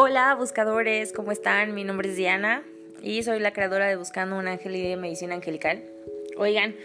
[0.00, 1.74] Hola buscadores, ¿cómo están?
[1.74, 2.62] Mi nombre es Diana
[3.02, 5.82] y soy la creadora de Buscando un Ángel y de Medicina Angelical.
[6.36, 6.76] Oigan,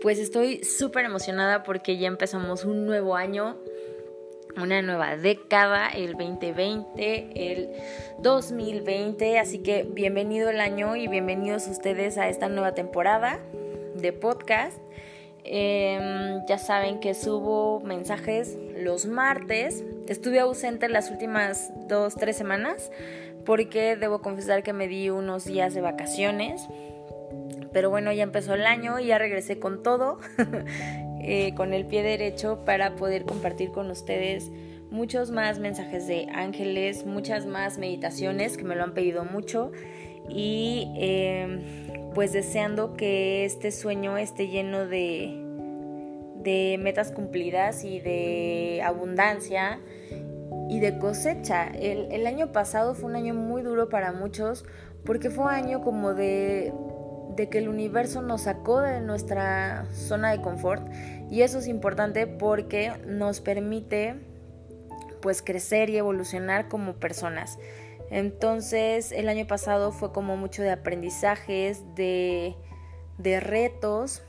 [0.00, 3.58] pues estoy súper emocionada porque ya empezamos un nuevo año,
[4.56, 7.68] una nueva década, el 2020, el
[8.20, 13.40] 2020, así que bienvenido el año y bienvenidos ustedes a esta nueva temporada
[13.94, 14.78] de podcast.
[15.44, 19.82] Em, ya saben que subo mensajes los martes.
[20.08, 22.90] Estuve ausente las últimas dos, tres semanas
[23.44, 26.68] porque debo confesar que me di unos días de vacaciones.
[27.72, 30.18] Pero bueno, ya empezó el año y ya regresé con todo,
[31.20, 34.50] eh, con el pie derecho para poder compartir con ustedes
[34.90, 39.72] muchos más mensajes de ángeles, muchas más meditaciones que me lo han pedido mucho
[40.28, 41.60] y em,
[42.14, 45.43] pues deseando que este sueño esté lleno de,
[46.44, 49.80] de metas cumplidas y de abundancia
[50.68, 51.66] y de cosecha.
[51.66, 54.64] El, el, año pasado fue un año muy duro para muchos
[55.04, 56.72] porque fue un año como de,
[57.36, 60.86] de que el universo nos sacó de nuestra zona de confort
[61.30, 64.14] y eso es importante porque nos permite
[65.20, 67.58] pues crecer y evolucionar como personas.
[68.10, 72.54] Entonces el año pasado fue como mucho de aprendizajes, de,
[73.18, 74.22] de retos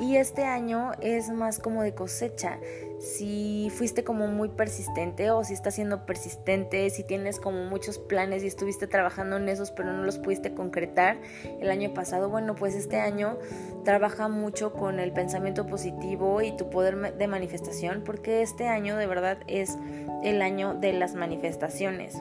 [0.00, 2.58] y este año es más como de cosecha.
[2.98, 8.44] Si fuiste como muy persistente o si estás siendo persistente, si tienes como muchos planes
[8.44, 11.18] y estuviste trabajando en esos pero no los pudiste concretar
[11.60, 13.38] el año pasado, bueno, pues este año
[13.84, 19.06] trabaja mucho con el pensamiento positivo y tu poder de manifestación porque este año de
[19.06, 19.76] verdad es
[20.22, 22.16] el año de las manifestaciones.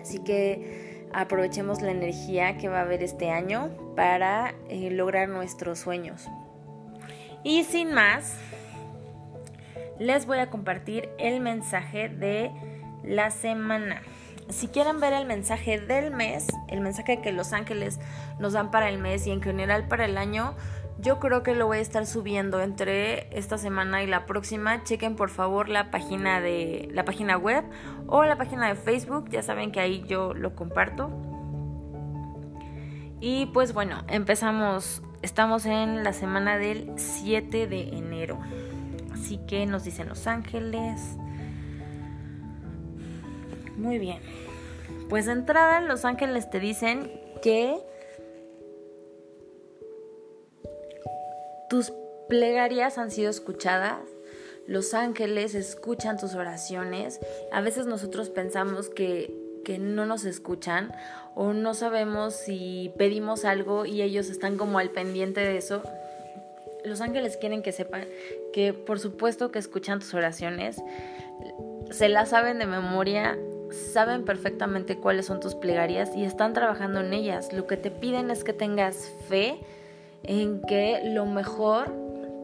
[0.00, 5.80] Así que aprovechemos la energía que va a haber este año para eh, lograr nuestros
[5.80, 6.28] sueños.
[7.44, 8.38] Y sin más,
[9.98, 12.50] les voy a compartir el mensaje de
[13.04, 14.02] la semana.
[14.48, 18.00] Si quieren ver el mensaje del mes, el mensaje que los ángeles
[18.38, 20.54] nos dan para el mes y en general para el año,
[20.98, 24.82] yo creo que lo voy a estar subiendo entre esta semana y la próxima.
[24.84, 27.64] Chequen por favor la página de la página web
[28.06, 31.10] o la página de Facebook, ya saben que ahí yo lo comparto.
[33.20, 38.38] Y pues bueno, empezamos Estamos en la semana del 7 de enero.
[39.10, 41.00] Así que nos dicen Los Ángeles.
[43.78, 44.20] Muy bien.
[45.08, 47.80] Pues de entrada Los Ángeles te dicen que
[51.70, 51.94] tus
[52.28, 54.02] plegarias han sido escuchadas.
[54.66, 57.18] Los ángeles escuchan tus oraciones.
[57.50, 60.92] A veces nosotros pensamos que que no nos escuchan
[61.34, 65.82] o no sabemos si pedimos algo y ellos están como al pendiente de eso.
[66.84, 68.06] Los ángeles quieren que sepan
[68.52, 70.76] que por supuesto que escuchan tus oraciones,
[71.90, 73.36] se las saben de memoria,
[73.92, 77.52] saben perfectamente cuáles son tus plegarias y están trabajando en ellas.
[77.52, 79.58] Lo que te piden es que tengas fe
[80.22, 81.92] en que lo mejor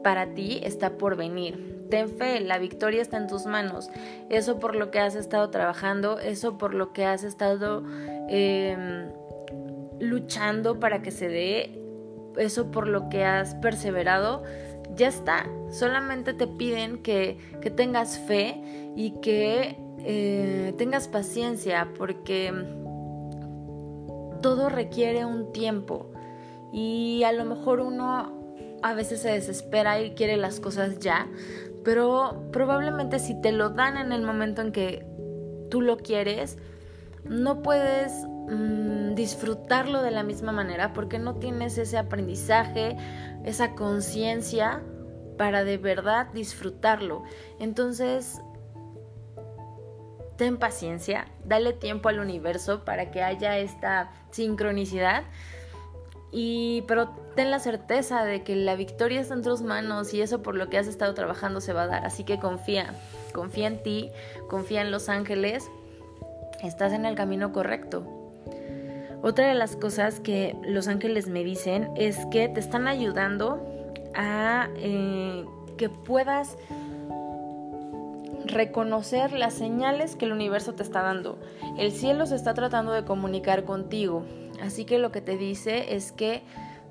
[0.02, 3.90] para ti está por venir ten fe, la victoria está en tus manos.
[4.28, 7.84] Eso por lo que has estado trabajando, eso por lo que has estado
[8.28, 9.10] em,
[9.98, 11.78] luchando para que se dé,
[12.36, 14.42] eso por lo que has perseverado,
[14.94, 15.46] ya está.
[15.70, 17.38] Solamente te piden que,
[17.76, 18.62] tengas fe
[18.96, 22.52] y que eh, tengas paciencia porque
[24.40, 26.10] todo requiere un tiempo
[26.72, 28.40] y a lo mejor uno
[28.82, 31.28] a veces se desespera y quiere las cosas ya,
[31.84, 35.06] pero probablemente si te lo dan en el momento en que
[35.70, 36.58] tú lo quieres,
[37.24, 38.12] no puedes
[38.48, 42.96] mm, disfrutarlo de la misma manera porque no tienes ese aprendizaje,
[43.44, 44.82] esa conciencia
[45.38, 47.22] para de verdad disfrutarlo.
[47.58, 48.40] Entonces,
[50.36, 55.24] ten paciencia, dale tiempo al universo para que haya esta sincronicidad
[56.32, 60.42] y, pero ten la certeza de que la victoria está en tus manos y eso
[60.42, 62.04] por lo que has estado trabajando se va a dar.
[62.04, 62.94] Así que confía,
[63.32, 64.10] confía en ti,
[64.48, 65.68] confía en los ángeles,
[66.62, 68.04] estás en el camino correcto.
[69.22, 73.60] Otra de las cosas que los ángeles me dicen es que te están ayudando
[74.14, 75.44] a eh,
[75.76, 76.56] que puedas
[78.52, 81.38] reconocer las señales que el universo te está dando.
[81.78, 84.24] El cielo se está tratando de comunicar contigo.
[84.62, 86.42] Así que lo que te dice es que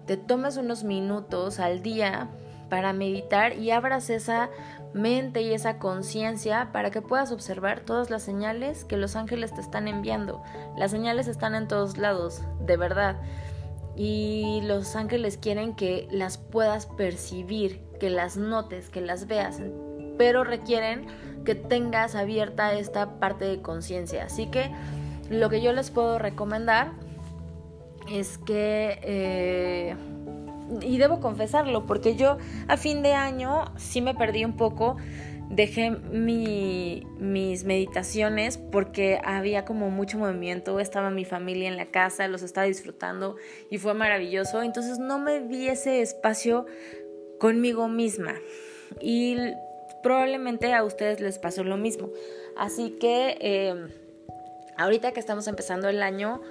[0.05, 2.29] te tomes unos minutos al día
[2.69, 4.49] para meditar y abras esa
[4.93, 9.61] mente y esa conciencia para que puedas observar todas las señales que los ángeles te
[9.61, 10.41] están enviando.
[10.77, 13.17] Las señales están en todos lados, de verdad.
[13.95, 19.61] Y los ángeles quieren que las puedas percibir, que las notes, que las veas,
[20.19, 21.07] pero requieren
[21.45, 24.25] que tengas abierta esta parte de conciencia.
[24.25, 24.69] Así que
[25.29, 26.91] lo que yo les puedo recomendar
[28.11, 29.95] es que, eh,
[30.81, 32.37] y debo confesarlo, porque yo
[32.67, 34.97] a fin de año sí me perdí un poco,
[35.49, 42.41] dejé mis meditaciones porque había como mucho movimiento, estaba mi familia en la casa, los
[42.41, 43.37] estaba disfrutando
[43.71, 46.65] y fue maravilloso, entonces no me di ese espacio
[47.39, 48.33] conmigo misma
[48.99, 49.37] y
[50.01, 52.09] probablemente a ustedes les pasó lo mismo.
[52.55, 53.87] Así que eh,
[54.77, 56.41] ahorita que estamos empezando el año,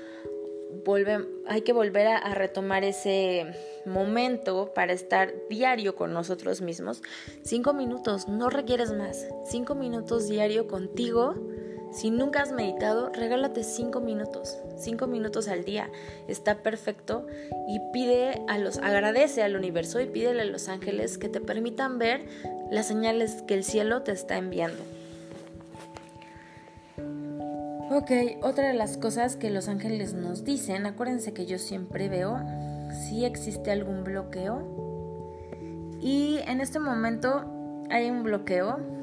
[1.46, 3.46] hay que volver a, retomar ese
[3.84, 7.02] momento para estar diario con nosotros mismos.
[7.42, 9.26] Cinco minutos, no requieres más.
[9.44, 11.34] Cinco minutos diario contigo.
[11.90, 14.58] Si nunca has meditado, regálate cinco minutos.
[14.76, 15.90] Cinco minutos al día.
[16.28, 17.26] Está perfecto.
[17.68, 21.98] Y pide a los, agradece al universo y pídele a los ángeles que te permitan
[21.98, 22.26] ver
[22.70, 24.82] las señales que el cielo te está enviando.
[27.90, 28.10] Ok,
[28.42, 32.38] otra de las cosas que los ángeles nos dicen, acuérdense que yo siempre veo
[32.92, 34.88] si existe algún bloqueo.
[36.00, 37.50] Y en este momento
[37.88, 38.97] hay un bloqueo.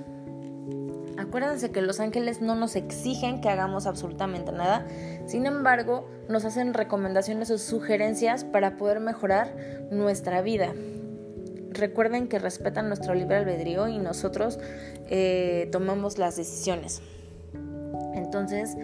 [1.17, 4.85] Acuérdense que los ángeles no nos exigen que hagamos absolutamente nada.
[5.25, 9.55] Sin embargo, nos hacen recomendaciones o sugerencias para poder mejorar
[9.91, 10.73] nuestra vida.
[11.71, 14.59] Recuerden que respetan nuestro libre albedrío y nosotros
[15.07, 17.01] eh, tomamos las decisiones.
[18.13, 18.77] Entonces,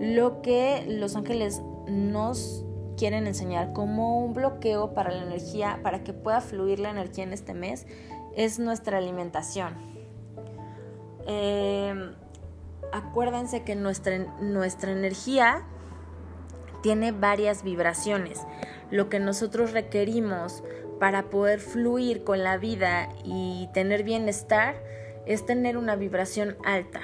[0.00, 2.64] lo que los ángeles nos
[2.96, 7.32] quieren enseñar como un bloqueo para la energía, para que pueda fluir la energía en
[7.32, 7.86] este mes,
[8.36, 9.95] es nuestra alimentación.
[11.26, 12.14] Em,
[12.92, 15.62] acuérdense que nuestra, nuestra energía
[16.82, 18.40] tiene varias vibraciones.
[18.90, 20.62] Lo que nosotros requerimos
[21.00, 24.76] para poder fluir con la vida y tener bienestar
[25.26, 27.00] es tener una vibración alta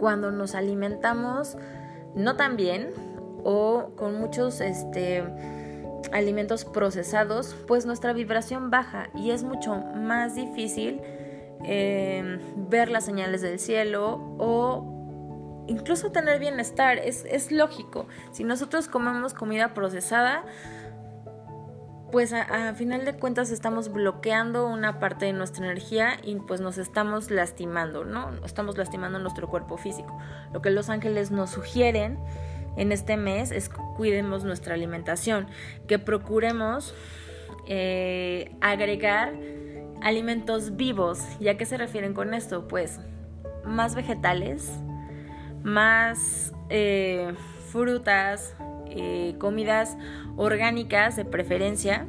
[0.00, 1.56] cuando nos alimentamos
[2.14, 2.90] no tan bien
[3.44, 5.22] o con muchos este,
[6.12, 11.00] alimentos procesados, pues nuestra vibración baja y es mucho más difícil
[11.64, 16.98] em, ver las señales del cielo o incluso tener bienestar.
[16.98, 18.06] Es, es lógico.
[18.32, 20.44] Si nosotros comemos comida procesada,
[22.10, 26.78] pues a, final de cuentas estamos bloqueando una parte de nuestra energía y pues nos
[26.78, 28.30] estamos lastimando, ¿no?
[28.44, 30.18] Estamos lastimando nuestro cuerpo físico.
[30.52, 32.18] Lo que los ángeles nos sugieren
[32.76, 35.46] en este mes es que cuidemos nuestra alimentación,
[35.86, 36.94] que procuremos
[37.66, 39.34] eh, agregar
[40.02, 41.20] alimentos vivos.
[41.40, 42.68] ¿Y a qué se refieren con esto?
[42.68, 43.00] Pues
[43.64, 44.72] más vegetales,
[45.62, 47.34] más eh,
[47.70, 48.54] frutas,
[48.86, 49.96] eh, comidas
[50.36, 52.06] orgánicas de preferencia.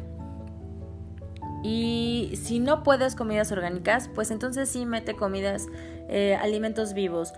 [1.63, 5.67] Y si no puedes comidas orgánicas, pues entonces sí mete comidas,
[6.09, 7.33] eh, alimentos vivos,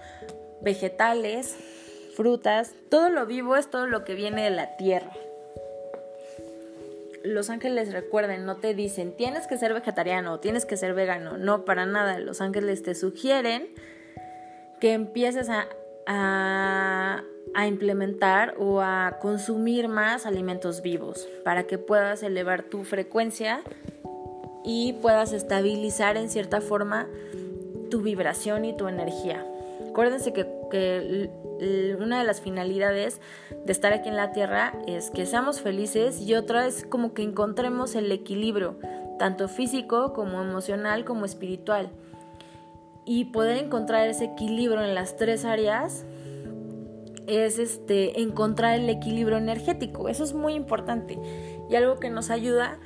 [0.62, 1.58] vegetales,
[2.16, 2.74] frutas.
[2.90, 5.12] Todo lo vivo es todo lo que viene de la tierra.
[7.24, 11.38] Los ángeles recuerden, no te dicen tienes que ser vegetariano, tienes que ser vegano.
[11.38, 12.20] No, para nada.
[12.20, 13.68] Los ángeles te sugieren
[14.80, 15.68] que empieces a,
[16.06, 17.24] a,
[17.54, 23.62] a implementar o a consumir más alimentos vivos para que puedas elevar tu frecuencia
[24.64, 27.08] y puedas estabilizar en cierta forma
[27.90, 29.46] tu vibración y tu energía.
[29.90, 30.48] Acuérdense que,
[32.00, 33.22] una de las finalidades
[33.66, 37.22] de estar aquí en la Tierra es que seamos felices y otra es como que
[37.22, 38.78] encontremos el equilibrio,
[39.20, 41.90] tanto físico como emocional como espiritual.
[43.06, 46.06] Y poder encontrar ese equilibrio en las tres áreas
[47.28, 50.10] es este, encontrar el equilibrio energético.
[50.10, 51.20] Eso es muy importante.
[51.70, 52.80] Y algo que nos ayuda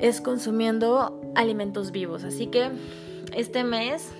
[0.00, 2.24] es consumiendo alimentos vivos.
[2.24, 2.70] Así que
[3.34, 4.10] este mes,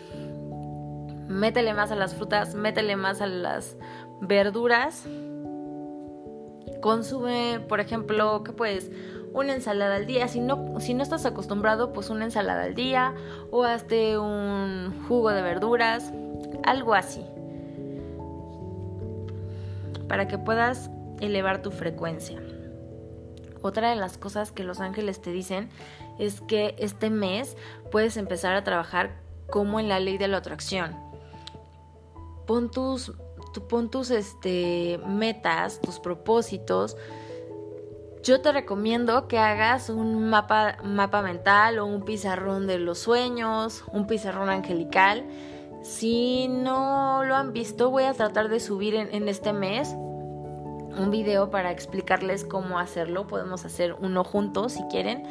[1.29, 3.77] métele más a las frutas, métele más a las
[4.21, 5.07] verduras.
[6.81, 8.91] Consume, por ejemplo, que puedes
[9.33, 10.29] una ensalada al día.
[10.29, 13.15] Si no, si no estás acostumbrado, pues una ensalada al día
[13.51, 16.13] o hazte un jugo de verduras,
[16.65, 17.25] algo así
[20.09, 22.41] para que puedas elevar tu frecuencia.
[23.61, 25.69] Otra de las cosas que los ángeles te dicen
[26.19, 27.57] es que este mes
[27.91, 29.21] puedes empezar a trabajar
[29.51, 31.08] como en la ley de la atracción.
[32.49, 33.13] Pon tus,
[33.69, 36.97] pon tus este, metas, tus propósitos.
[38.25, 43.85] Yo te recomiendo que hagas un mapa, mapa mental o un pizarrón de los sueños,
[43.93, 45.25] un pizarrón angelical
[45.83, 51.51] si no lo han visto, voy a tratar de subir en, este mes un video
[51.51, 53.27] para explicarles cómo hacerlo.
[53.27, 55.23] Podemos hacer uno juntos si quieren.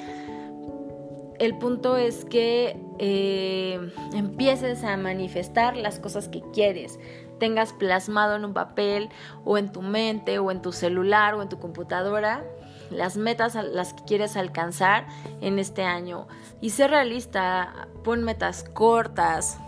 [1.39, 6.99] El punto es que eh, empieces a manifestar las cosas que quieres.
[7.39, 9.09] tengas plasmado en un papel
[9.45, 12.43] o en tu mente o en tu celular o en tu computadora
[12.89, 15.05] las metas a las que quieres alcanzar
[15.41, 16.27] en este año.
[16.61, 19.59] Y ser realista, pon metas cortas,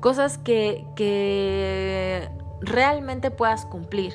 [0.00, 0.86] cosas que
[2.62, 4.14] realmente puedas cumplir.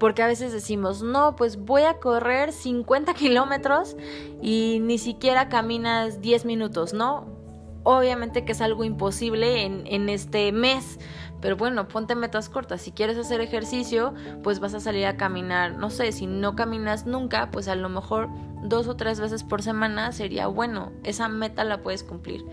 [0.00, 3.96] Porque a veces decimos, no, pues voy a correr 50 kilómetros
[4.42, 7.26] y ni siquiera caminas 10 minutos, ¿no?
[7.84, 10.98] Obviamente que es algo imposible en, en este mes,
[11.40, 12.82] pero bueno, ponte metas cortas.
[12.82, 15.76] Si quieres hacer ejercicio, pues vas a salir a caminar.
[15.76, 18.28] No sé, si no caminas nunca, pues a lo mejor
[18.62, 20.92] dos o tres veces por semana sería bueno.
[21.04, 22.44] Esa meta la puedes cumplir.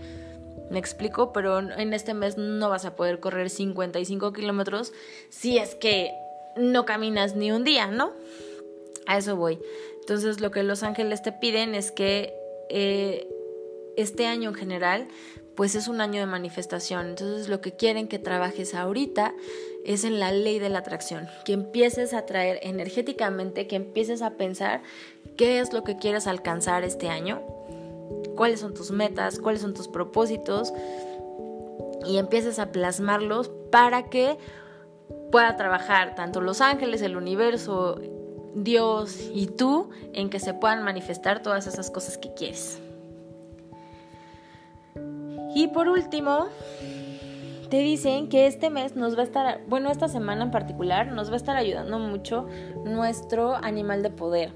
[0.70, 4.92] Me explico, pero en este mes no vas a poder correr 55 kilómetros
[5.30, 6.12] si es que
[6.58, 8.12] no caminas ni un día, ¿no?
[9.06, 9.58] A eso voy.
[10.00, 12.34] Entonces lo que los ángeles te piden es que
[12.70, 13.28] eh,
[13.96, 15.08] este año en general
[15.58, 17.08] pues es un año de manifestación.
[17.08, 19.34] Entonces lo que quieren que trabajes ahorita
[19.84, 24.36] es en la ley de la atracción, que empieces a traer energéticamente, que empieces a
[24.36, 24.82] pensar
[25.36, 27.42] qué es lo que quieres alcanzar este año,
[28.36, 30.72] cuáles son tus metas, cuáles son tus propósitos
[32.06, 34.38] y empieces a plasmarlos para que
[35.30, 38.00] pueda trabajar tanto los ángeles, el universo,
[38.54, 42.80] Dios y tú en que se puedan manifestar todas esas cosas que quieres.
[45.54, 46.46] Y por último,
[47.70, 51.30] te dicen que este mes nos va a estar, bueno, esta semana en particular, nos
[51.30, 52.46] va a estar ayudando mucho
[52.84, 54.52] nuestro animal de poder.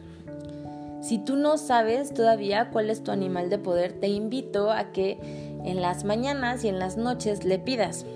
[1.02, 5.18] Si tú no sabes todavía cuál es tu animal de poder, te invito a que
[5.64, 8.06] en las mañanas y en las noches le pidas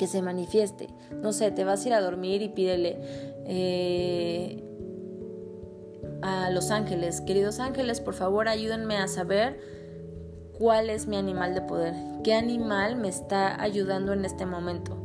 [0.00, 0.88] que se manifieste.
[1.12, 2.96] No sé, te vas a ir a dormir y pídele
[3.44, 4.64] eh,
[6.22, 9.60] a los ángeles, queridos ángeles, por favor ayúdenme a saber
[10.56, 11.92] cuál es mi animal de poder,
[12.24, 14.96] qué animal me está ayudando en este momento.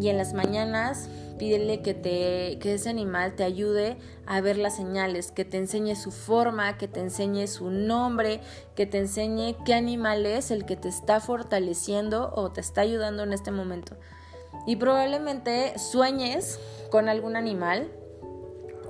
[0.00, 4.76] Y en las mañanas pídele que, te, que ese animal te ayude a ver las
[4.76, 8.40] señales, que te enseñe su forma, que te enseñe su nombre,
[8.74, 13.22] que te enseñe qué animal es el que te está fortaleciendo o te está ayudando
[13.22, 13.96] en este momento.
[14.66, 16.60] Y probablemente sueñes
[16.90, 17.90] con algún animal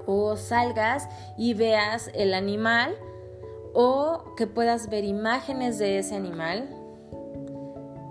[0.06, 2.94] o salgas y veas el animal
[3.72, 6.68] o que puedas ver imágenes de ese animal,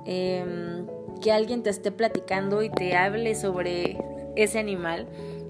[0.05, 0.87] em,
[1.21, 5.07] que alguien te esté platicando y te hable sobre ese animal.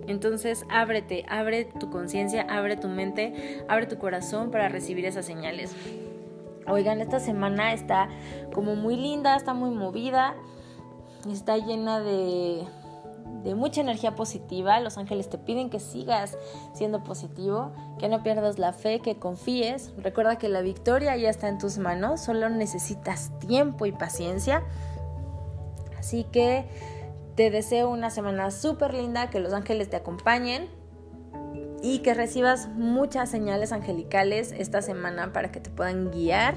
[0.08, 5.76] Entonces ábrete, abre tu conciencia, abre tu mente, abre tu corazón para recibir esas señales.
[6.68, 8.10] Oigan, esta semana está
[8.54, 10.36] como muy linda, está muy movida,
[11.30, 12.66] está llena de
[13.44, 14.80] de mucha energía positiva.
[14.80, 16.38] Los ángeles te piden que sigas
[16.74, 19.94] siendo positivo, que no pierdas la fe, que confíes.
[19.98, 24.64] Recuerda que la victoria ya está en tus manos, solo necesitas tiempo y paciencia.
[25.98, 26.66] Así que
[27.36, 30.68] te deseo una semana súper linda, que los ángeles te acompañen
[31.82, 36.56] y que recibas muchas señales angelicales esta semana para que te puedan guiar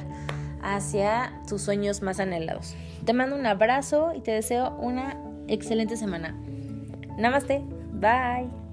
[0.63, 2.77] hacia tus sueños más anhelados.
[3.05, 6.37] Te mando un abrazo y te deseo una excelente semana.
[7.19, 7.63] Namaste.
[7.93, 8.66] Bye.